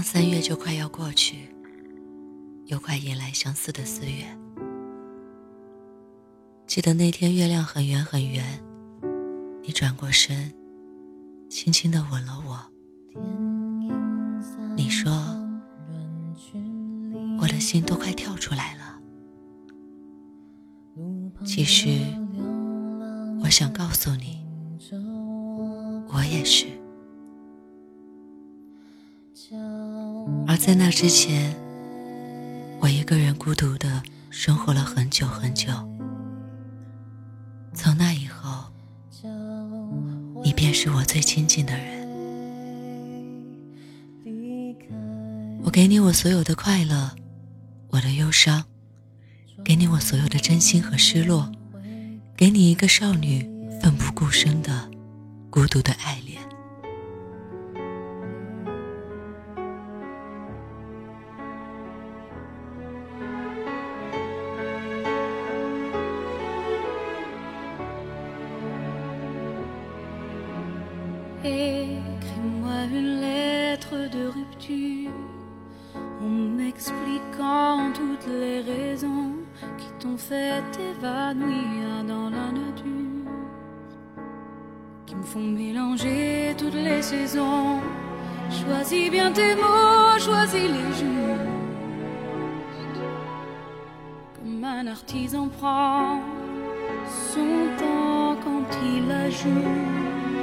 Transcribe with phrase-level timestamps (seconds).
[0.00, 1.54] 当三月就快要过去，
[2.64, 4.24] 又快迎来相似的四月。
[6.66, 8.42] 记得那天月亮很圆很圆，
[9.62, 10.54] 你转过身，
[11.50, 12.58] 轻轻的吻了我。
[14.74, 15.12] 你说，
[17.38, 18.98] 我的心都快跳出来了。
[21.44, 21.90] 其实，
[23.42, 24.46] 我想告诉你，
[26.08, 26.79] 我也是。
[30.50, 31.54] 而在那之前，
[32.80, 35.68] 我一个人孤独的生活了很久很久。
[37.72, 38.64] 从那以后，
[40.42, 42.00] 你便是我最亲近的人。
[45.62, 47.12] 我给你我所有的快乐，
[47.90, 48.64] 我的忧伤，
[49.64, 51.52] 给你我所有的真心和失落，
[52.36, 53.48] 给你一个少女
[53.80, 54.90] 奋不顾身的
[55.48, 56.39] 孤独的爱恋。
[72.92, 75.10] Une lettre de rupture
[76.20, 79.34] en m'expliquant toutes les raisons
[79.78, 83.30] qui t'ont fait évanouir dans la nature,
[85.06, 87.80] qui me font mélanger toutes les saisons.
[88.50, 91.46] Choisis bien tes mots, choisis les jours,
[94.34, 96.20] comme un artisan prend
[97.32, 100.39] son temps quand il ajoute.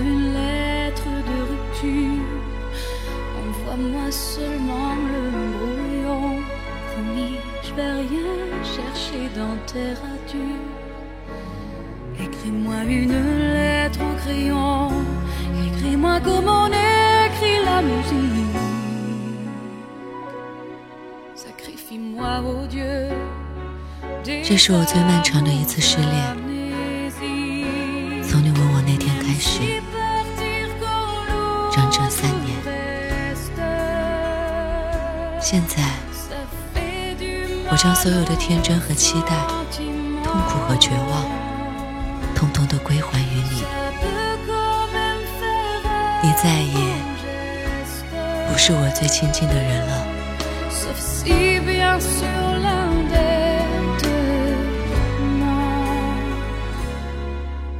[0.00, 2.26] une lettre de rupture.
[3.42, 5.22] Envoie-moi seulement le
[5.56, 6.42] brouillon.
[6.92, 10.68] Promis, je vais rien chercher dans tes ratures.
[12.20, 14.90] Écris-moi une lettre au crayon.
[15.66, 18.56] Écris-moi comme on écrit la musique.
[21.34, 23.08] Sacrifie-moi au Dieu.
[24.44, 26.45] 这是我最漫长的一次失恋。
[31.97, 32.55] 整三年。
[35.41, 35.81] 现在，
[37.71, 39.29] 我将所有的天真和期待、
[40.23, 41.25] 痛苦和绝望，
[42.35, 43.63] 统统都归还于你。
[46.21, 46.93] 你再也
[48.51, 50.05] 不是我最亲近的人了。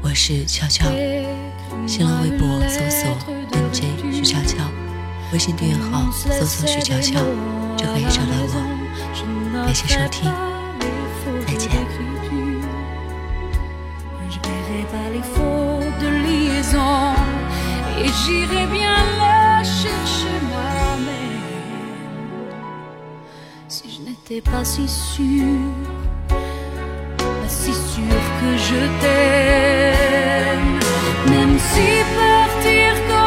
[0.02, 0.86] 我是悄悄，
[1.88, 3.18] 新浪微博搜索
[3.52, 4.58] NJ 徐悄悄，
[5.32, 7.22] 微信订阅号搜索徐悄悄
[7.78, 8.54] 就可以找到我。
[9.66, 10.30] 感谢收听，
[11.48, 11.72] 再见。
[31.30, 33.27] Même si partir quand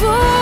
[0.00, 0.39] For.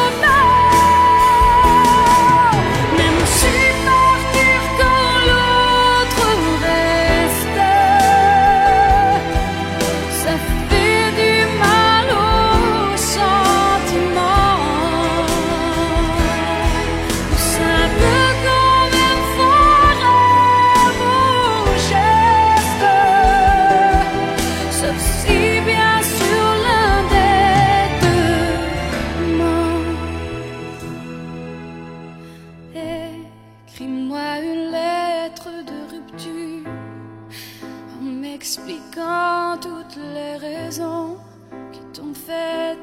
[33.70, 36.70] Écris-moi une lettre de rupture
[38.00, 41.19] en m'expliquant toutes les raisons
[41.70, 42.79] qui t'ont fait